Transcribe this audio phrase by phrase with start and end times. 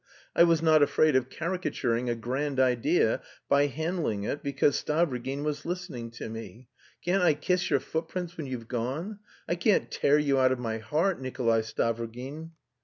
[0.35, 5.63] I was not afraid of caricaturing a grand idea by handling it because Stavrogin was
[5.63, 6.67] listening to me....
[7.05, 9.19] Shan't I kiss your footprints when you've gone?
[9.47, 12.49] I can't tear you out of my heart, Nikolay Stavrogin!"